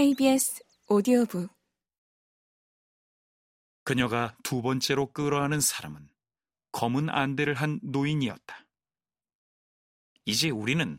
KBS 0.00 0.64
오디오북 0.86 1.50
그녀가 3.84 4.34
두 4.42 4.62
번째로 4.62 5.12
끌어안은 5.12 5.60
사람은 5.60 6.08
검은 6.72 7.10
안대를 7.10 7.52
한 7.52 7.78
노인이었다. 7.82 8.66
이제 10.24 10.48
우리는 10.48 10.98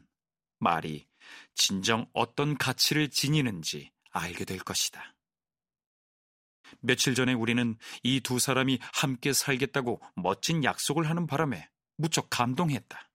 말이 0.60 1.08
진정 1.56 2.08
어떤 2.14 2.56
가치를 2.56 3.10
지니는지 3.10 3.92
알게 4.12 4.46
될 4.46 4.60
것이다. 4.60 5.16
며칠 6.82 7.16
전에 7.16 7.34
우리는 7.34 7.76
이 8.04 8.20
두 8.20 8.38
사람이 8.38 8.78
함께 8.94 9.34
살겠다고 9.34 10.00
멋진 10.16 10.64
약속을 10.64 11.10
하는 11.10 11.26
바람에 11.26 11.68
무척 11.98 12.30
감동했다. 12.30 13.10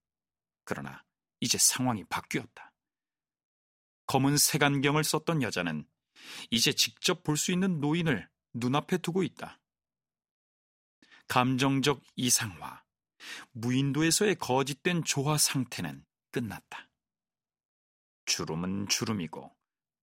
그러나 0.64 1.04
이제 1.38 1.58
상황이 1.58 2.02
바뀌었다. 2.02 2.72
검은 4.06 4.36
색안경을 4.36 5.04
썼던 5.04 5.42
여자는 5.42 5.86
이제 6.50 6.72
직접 6.72 7.22
볼 7.22 7.36
수 7.36 7.52
있는 7.52 7.80
노인을 7.80 8.28
눈앞에 8.54 8.98
두고 8.98 9.22
있다. 9.22 9.60
감정적 11.28 12.02
이상화, 12.14 12.84
무인도에서의 13.52 14.36
거짓된 14.36 15.04
조화 15.04 15.36
상태는 15.36 16.04
끝났다. 16.30 16.88
주름은 18.26 18.88
주름이고 18.88 19.54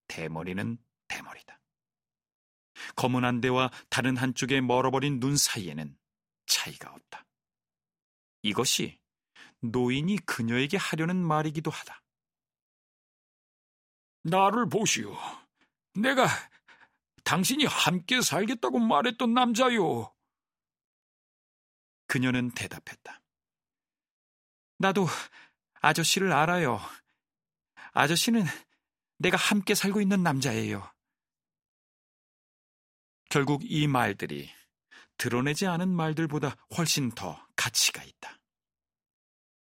대머리는 0.07 0.77
대머리다. 1.07 1.59
검은 2.95 3.23
안대와 3.23 3.71
다른 3.89 4.17
한쪽의 4.17 4.61
멀어버린 4.61 5.19
눈 5.19 5.37
사이에는 5.37 5.97
차이가 6.45 6.91
없다. 6.91 7.25
이것이 8.41 8.99
노인이 9.61 10.17
그녀에게 10.25 10.75
하려는 10.77 11.15
말이기도 11.15 11.71
하다. 11.71 12.02
나를 14.23 14.67
보시오. 14.69 15.15
내가 15.93 16.27
당신이 17.23 17.65
함께 17.65 18.21
살겠다고 18.21 18.79
말했던 18.79 19.33
남자요. 19.33 20.13
그녀는 22.07 22.51
대답했다. 22.51 23.21
나도 24.77 25.07
아저씨를 25.81 26.31
알아요. 26.31 26.79
아저씨는 27.93 28.43
내가 29.17 29.37
함께 29.37 29.75
살고 29.75 30.01
있는 30.01 30.23
남자예요. 30.23 30.91
결국 33.29 33.61
이 33.63 33.87
말들이 33.87 34.49
드러내지 35.17 35.65
않은 35.65 35.89
말들보다 35.89 36.55
훨씬 36.77 37.09
더 37.11 37.47
가치가 37.55 38.03
있다. 38.03 38.39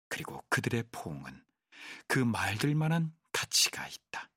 그리고 0.08 0.42
그들의 0.48 0.84
포옹은 0.90 1.44
그 2.06 2.18
말들만한 2.18 3.14
가치가 3.32 3.86
있다. 3.86 4.29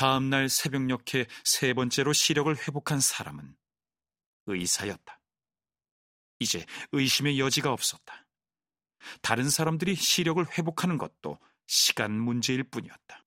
다음 0.00 0.30
날 0.30 0.48
새벽녘에 0.48 1.26
세 1.44 1.74
번째로 1.74 2.14
시력을 2.14 2.56
회복한 2.56 3.00
사람은 3.00 3.54
의사였다. 4.46 5.20
이제 6.38 6.64
의심의 6.92 7.38
여지가 7.38 7.70
없었다. 7.70 8.26
다른 9.20 9.50
사람들이 9.50 9.94
시력을 9.94 10.56
회복하는 10.56 10.96
것도 10.96 11.38
시간 11.66 12.12
문제일 12.12 12.62
뿐이었다. 12.64 13.26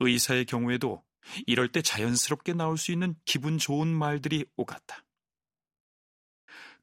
의사의 0.00 0.46
경우에도 0.46 1.04
이럴 1.46 1.70
때 1.70 1.82
자연스럽게 1.82 2.54
나올 2.54 2.78
수 2.78 2.90
있는 2.90 3.14
기분 3.26 3.58
좋은 3.58 3.88
말들이 3.88 4.46
오갔다. 4.56 5.04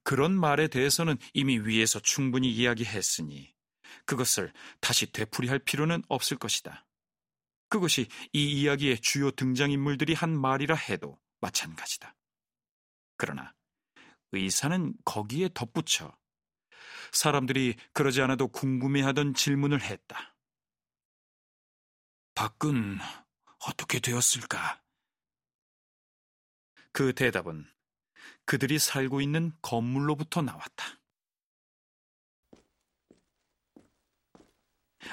그런 0.03 0.39
말에 0.39 0.67
대해서는 0.67 1.17
이미 1.33 1.57
위에서 1.57 1.99
충분히 2.01 2.51
이야기했으니 2.51 3.55
그것을 4.05 4.53
다시 4.79 5.11
되풀이할 5.11 5.57
필요는 5.57 6.03
없을 6.07 6.37
것이다. 6.37 6.85
그것이 7.75 8.07
이 8.31 8.61
이야기의 8.61 9.01
주요 9.01 9.31
등장인물들이 9.31 10.13
한 10.13 10.29
말이라 10.33 10.75
해도 10.75 11.19
마찬가지다. 11.41 12.15
그러나 13.17 13.53
의사는 14.31 14.93
거기에 15.03 15.49
덧붙여 15.53 16.17
사람들이 17.11 17.75
그러지 17.91 18.21
않아도 18.21 18.47
궁금해하던 18.47 19.33
질문을 19.33 19.81
했다. 19.81 20.37
밖은 22.33 22.97
어떻게 23.67 23.99
되었을까? 23.99 24.81
그 26.93 27.11
대답은 27.13 27.69
그들이 28.45 28.79
살고 28.79 29.19
있는 29.19 29.51
건물로부터 29.61 30.41
나왔다. 30.41 31.01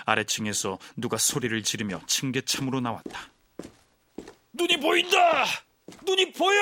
아래층에서 0.04 0.78
누가 0.96 1.16
소리를 1.16 1.62
지르며 1.62 2.00
층계참으로 2.06 2.80
나왔다. 2.80 3.30
눈이 4.52 4.80
보인다! 4.80 5.44
눈이 6.04 6.32
보여! 6.32 6.60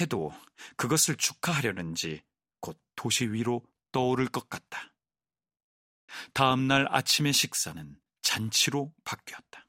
해도 0.00 0.32
그것을 0.76 1.16
축하하려는지 1.16 2.22
곧 2.60 2.78
도시 2.96 3.26
위로 3.26 3.62
떠오를 3.92 4.28
것 4.28 4.48
같다. 4.48 4.92
다음 6.32 6.66
날 6.66 6.86
아침의 6.90 7.32
식사는 7.32 7.96
잔치로 8.22 8.92
바뀌었다. 9.04 9.66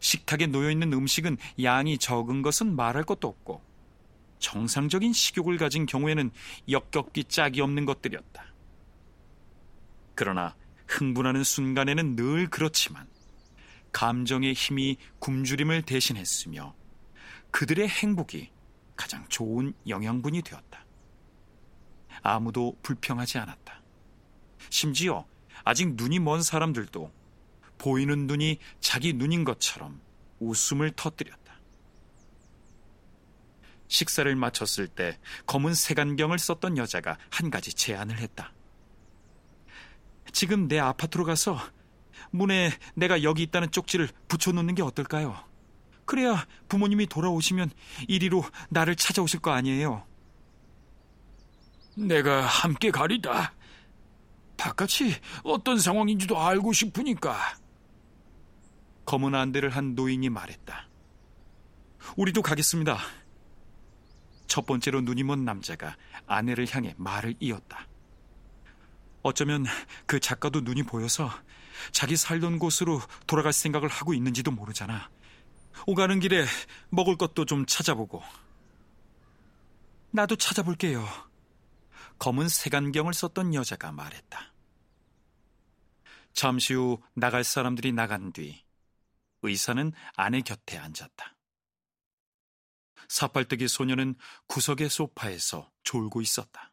식탁에 0.00 0.46
놓여 0.46 0.70
있는 0.70 0.92
음식은 0.92 1.38
양이 1.62 1.98
적은 1.98 2.42
것은 2.42 2.74
말할 2.76 3.04
것도 3.04 3.28
없고 3.28 3.67
정상적인 4.48 5.12
식욕을 5.12 5.58
가진 5.58 5.84
경우에는 5.84 6.30
역겹기 6.70 7.24
짝이 7.24 7.60
없는 7.60 7.84
것들이었다. 7.84 8.46
그러나 10.14 10.56
흥분하는 10.86 11.44
순간에는 11.44 12.16
늘 12.16 12.48
그렇지만 12.48 13.06
감정의 13.92 14.54
힘이 14.54 14.96
굶주림을 15.18 15.82
대신했으며 15.82 16.74
그들의 17.50 17.88
행복이 17.88 18.50
가장 18.96 19.28
좋은 19.28 19.74
영양분이 19.86 20.40
되었다. 20.40 20.86
아무도 22.22 22.78
불평하지 22.82 23.36
않았다. 23.36 23.82
심지어 24.70 25.26
아직 25.62 25.94
눈이 25.94 26.20
먼 26.20 26.42
사람들도 26.42 27.12
보이는 27.76 28.26
눈이 28.26 28.58
자기 28.80 29.12
눈인 29.12 29.44
것처럼 29.44 30.00
웃음을 30.40 30.90
터뜨렸다. 30.92 31.47
식사를 33.88 34.34
마쳤을 34.36 34.86
때 34.86 35.18
검은 35.46 35.74
색안경을 35.74 36.38
썼던 36.38 36.76
여자가 36.76 37.18
한 37.30 37.50
가지 37.50 37.72
제안을 37.72 38.18
했다. 38.18 38.52
지금 40.32 40.68
내 40.68 40.78
아파트로 40.78 41.24
가서 41.24 41.58
문에 42.30 42.70
내가 42.94 43.22
여기 43.22 43.42
있다는 43.42 43.70
쪽지를 43.70 44.08
붙여놓는 44.28 44.74
게 44.74 44.82
어떨까요? 44.82 45.36
그래야 46.04 46.46
부모님이 46.68 47.06
돌아오시면 47.06 47.70
이리로 48.08 48.44
나를 48.70 48.96
찾아오실 48.96 49.40
거 49.40 49.50
아니에요. 49.50 50.06
내가 51.96 52.46
함께 52.46 52.90
가리다. 52.90 53.54
바깥이 54.56 55.14
어떤 55.44 55.78
상황인지도 55.78 56.38
알고 56.38 56.72
싶으니까. 56.72 57.56
검은 59.04 59.34
안대를 59.34 59.70
한 59.70 59.94
노인이 59.94 60.28
말했다. 60.28 60.88
우리도 62.16 62.42
가겠습니다. 62.42 62.98
첫 64.48 64.66
번째로 64.66 65.02
눈이 65.02 65.22
먼 65.22 65.44
남자가 65.44 65.96
아내를 66.26 66.66
향해 66.74 66.94
말을 66.96 67.36
이었다. 67.38 67.86
어쩌면 69.22 69.66
그 70.06 70.18
작가도 70.18 70.62
눈이 70.62 70.84
보여서 70.84 71.30
자기 71.92 72.16
살던 72.16 72.58
곳으로 72.58 73.00
돌아갈 73.26 73.52
생각을 73.52 73.88
하고 73.88 74.14
있는지도 74.14 74.50
모르잖아. 74.50 75.10
오가는 75.86 76.18
길에 76.18 76.44
먹을 76.88 77.16
것도 77.16 77.44
좀 77.44 77.66
찾아보고. 77.66 78.22
나도 80.10 80.36
찾아볼게요. 80.36 81.06
검은 82.18 82.48
색안경을 82.48 83.14
썼던 83.14 83.54
여자가 83.54 83.92
말했다. 83.92 84.54
잠시 86.32 86.74
후 86.74 87.00
나갈 87.14 87.44
사람들이 87.44 87.92
나간 87.92 88.32
뒤 88.32 88.64
의사는 89.42 89.92
아내 90.16 90.40
곁에 90.40 90.78
앉았다. 90.78 91.37
사팔뜨기 93.08 93.68
소녀는 93.68 94.14
구석의 94.46 94.90
소파에서 94.90 95.70
졸고 95.82 96.20
있었다. 96.20 96.72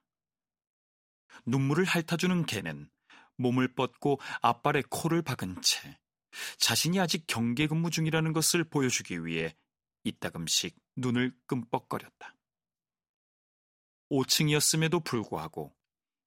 눈물을 1.45 1.85
핥아주는 1.85 2.45
개는 2.45 2.89
몸을 3.37 3.73
뻗고 3.75 4.19
앞발에 4.41 4.83
코를 4.89 5.21
박은 5.21 5.61
채 5.61 5.99
자신이 6.57 6.99
아직 6.99 7.25
경계 7.27 7.67
근무 7.67 7.89
중이라는 7.91 8.33
것을 8.33 8.63
보여주기 8.63 9.25
위해 9.25 9.55
이따금씩 10.03 10.77
눈을 10.97 11.33
끔뻑거렸다. 11.47 12.35
5층이었음에도 14.11 15.03
불구하고 15.03 15.75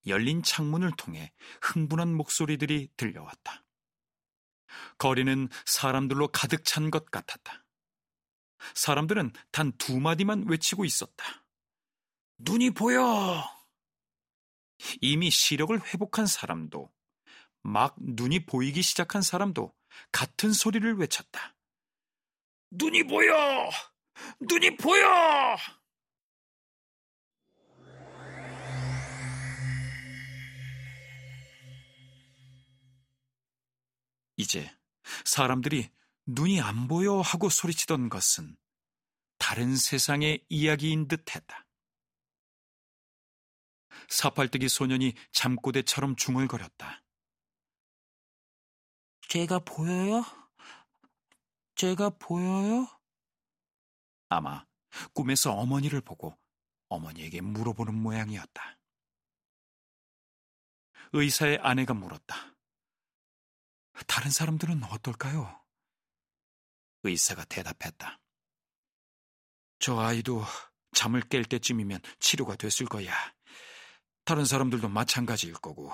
열린 0.06 0.42
창문을 0.42 0.92
통해 0.96 1.32
흥분한 1.62 2.14
목소리들이 2.14 2.88
들려왔다. 2.96 3.64
거리는 4.98 5.48
사람들로 5.66 6.28
가득 6.28 6.64
찬 6.64 6.90
것 6.90 7.10
같았다. 7.10 7.64
사람들은 8.74 9.32
단 9.52 9.72
두 9.78 9.98
마디만 10.00 10.46
외치고 10.48 10.84
있었다. 10.84 11.44
눈이 12.38 12.70
보여! 12.70 13.44
이미 15.00 15.30
시력을 15.30 15.80
회복한 15.92 16.26
사람도 16.26 16.92
막 17.62 17.96
눈이 17.98 18.46
보이기 18.46 18.82
시작한 18.82 19.22
사람도 19.22 19.74
같은 20.12 20.52
소리를 20.52 20.96
외쳤다. 20.96 21.56
눈이 22.70 23.04
보여! 23.04 23.70
눈이 24.40 24.76
보여! 24.76 25.56
이제 34.36 34.70
사람들이 35.24 35.90
눈이 36.30 36.60
안 36.60 36.88
보여 36.88 37.20
하고 37.20 37.48
소리치던 37.48 38.10
것은 38.10 38.54
다른 39.38 39.74
세상의 39.76 40.44
이야기인 40.50 41.08
듯 41.08 41.34
했다. 41.34 41.66
사팔뜨기 44.10 44.68
소년이 44.68 45.14
잠꼬대처럼 45.32 46.16
중얼거렸다. 46.16 47.02
제가 49.28 49.60
보여요? 49.60 50.22
제가 51.76 52.10
보여요? 52.10 52.86
아마 54.28 54.66
꿈에서 55.14 55.54
어머니를 55.54 56.02
보고 56.02 56.38
어머니에게 56.90 57.40
물어보는 57.40 57.94
모양이었다. 57.94 58.78
의사의 61.12 61.58
아내가 61.62 61.94
물었다. 61.94 62.54
다른 64.06 64.30
사람들은 64.30 64.84
어떨까요? 64.84 65.67
의사가 67.02 67.44
대답했다. 67.44 68.20
저 69.78 69.98
아이도 69.98 70.44
잠을 70.92 71.20
깰 71.20 71.48
때쯤이면 71.48 72.00
치료가 72.18 72.56
됐을 72.56 72.86
거야. 72.86 73.12
다른 74.24 74.44
사람들도 74.44 74.88
마찬가지일 74.88 75.54
거고. 75.54 75.92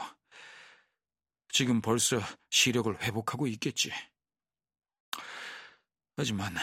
지금 1.48 1.80
벌써 1.80 2.18
시력을 2.50 3.02
회복하고 3.02 3.46
있겠지. 3.46 3.92
하지만 6.16 6.54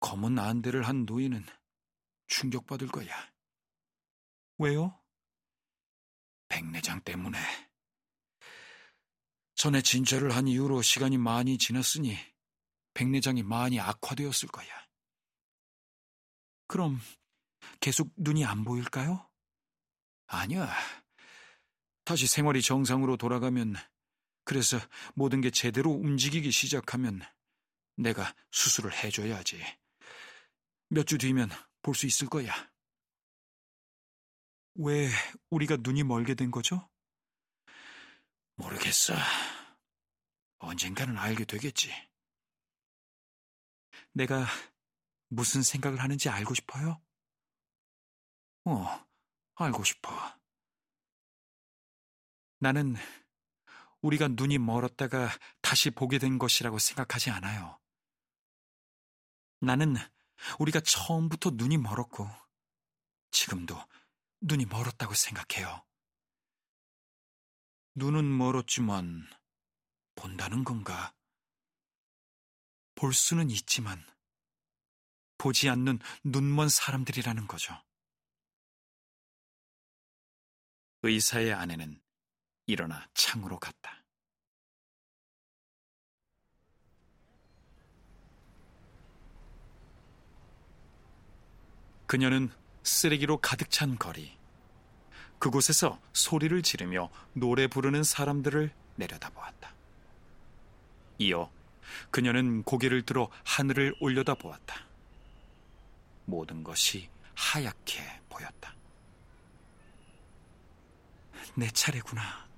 검은 0.00 0.38
안대를 0.38 0.86
한 0.86 1.04
노인은 1.04 1.44
충격받을 2.28 2.88
거야. 2.88 3.32
왜요? 4.58 4.98
백내장 6.48 7.02
때문에. 7.02 7.38
전에 9.54 9.82
진찰을 9.82 10.34
한 10.34 10.48
이후로 10.48 10.82
시간이 10.82 11.18
많이 11.18 11.58
지났으니 11.58 12.18
백내장이 12.94 13.42
많이 13.42 13.80
악화되었을 13.80 14.48
거야. 14.48 14.66
그럼 16.66 17.00
계속 17.80 18.10
눈이 18.16 18.44
안 18.44 18.64
보일까요? 18.64 19.28
아니야. 20.26 20.72
다시 22.04 22.26
생활이 22.26 22.62
정상으로 22.62 23.16
돌아가면, 23.16 23.74
그래서 24.44 24.78
모든 25.14 25.40
게 25.40 25.50
제대로 25.50 25.90
움직이기 25.90 26.50
시작하면 26.50 27.20
내가 27.96 28.34
수술을 28.50 28.92
해줘야지. 28.92 29.62
몇 30.88 31.04
주 31.06 31.18
뒤면 31.18 31.50
볼 31.82 31.94
수 31.94 32.06
있을 32.06 32.28
거야. 32.28 32.52
왜 34.74 35.08
우리가 35.50 35.76
눈이 35.80 36.02
멀게 36.02 36.34
된 36.34 36.50
거죠? 36.50 36.88
모르겠어. 38.56 39.14
언젠가는 40.58 41.16
알게 41.18 41.44
되겠지. 41.44 41.92
내가 44.12 44.46
무슨 45.28 45.62
생각을 45.62 46.00
하는지 46.00 46.28
알고 46.28 46.54
싶어요? 46.54 47.00
어, 48.64 49.06
알고 49.54 49.84
싶어. 49.84 50.10
나는 52.58 52.94
우리가 54.02 54.28
눈이 54.28 54.58
멀었다가 54.58 55.28
다시 55.60 55.90
보게 55.90 56.18
된 56.18 56.38
것이라고 56.38 56.78
생각하지 56.78 57.30
않아요. 57.30 57.78
나는 59.60 59.94
우리가 60.58 60.80
처음부터 60.80 61.50
눈이 61.54 61.78
멀었고, 61.78 62.28
지금도 63.30 63.76
눈이 64.40 64.66
멀었다고 64.66 65.14
생각해요. 65.14 65.84
눈은 67.94 68.36
멀었지만 68.36 69.26
본다는 70.14 70.64
건가? 70.64 71.14
볼 73.02 73.12
수는 73.12 73.50
있지만 73.50 74.00
보지 75.36 75.68
않는 75.68 75.98
눈먼 76.22 76.68
사람들이라는 76.68 77.48
거죠. 77.48 77.74
의사의 81.02 81.52
아내는 81.52 82.00
일어나 82.66 83.08
창으로 83.12 83.58
갔다. 83.58 84.04
그녀는 92.06 92.52
쓰레기로 92.84 93.38
가득 93.38 93.68
찬 93.72 93.98
거리, 93.98 94.38
그곳에서 95.40 96.00
소리를 96.12 96.62
지르며 96.62 97.10
노래 97.32 97.66
부르는 97.66 98.04
사람들을 98.04 98.72
내려다보았다. 98.94 99.74
이어 101.18 101.50
그녀는 102.10 102.62
고개를 102.62 103.02
들어 103.02 103.30
하늘을 103.44 103.94
올려다 104.00 104.34
보았다. 104.34 104.86
모든 106.24 106.62
것이 106.62 107.08
하얗게 107.34 108.20
보였다. 108.28 108.74
내 111.54 111.68
차례구나. 111.70 112.48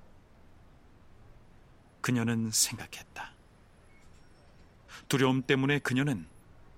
그녀는 2.00 2.50
생각했다. 2.50 3.32
두려움 5.08 5.42
때문에 5.42 5.78
그녀는 5.78 6.28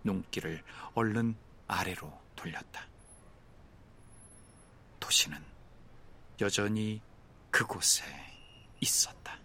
눈길을 0.04 0.62
얼른 0.94 1.36
아래로 1.66 2.12
돌렸다. 2.36 2.86
도시는 5.00 5.42
여전히 6.40 7.00
그곳에 7.50 8.04
있었다. 8.80 9.38